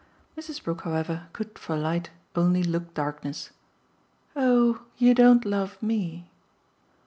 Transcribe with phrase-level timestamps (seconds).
[0.35, 0.63] Mrs.
[0.63, 3.51] Brook, however, could for light only look darkness.
[4.35, 6.27] "Oh you don't love ME!"